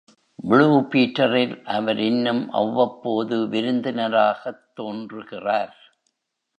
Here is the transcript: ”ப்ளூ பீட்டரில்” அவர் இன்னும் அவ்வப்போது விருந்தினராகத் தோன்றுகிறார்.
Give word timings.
”ப்ளூ 0.39 0.69
பீட்டரில்” 0.91 1.53
அவர் 1.67 1.99
இன்னும் 1.99 2.51
அவ்வப்போது 2.51 3.37
விருந்தினராகத் 3.47 4.63
தோன்றுகிறார். 4.73 5.75